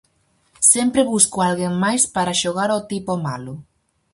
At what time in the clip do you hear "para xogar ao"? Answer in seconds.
2.15-2.85